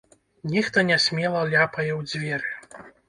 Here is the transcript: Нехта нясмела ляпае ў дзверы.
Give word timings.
Нехта 0.53 0.83
нясмела 0.87 1.43
ляпае 1.51 1.91
ў 1.99 2.11
дзверы. 2.13 2.91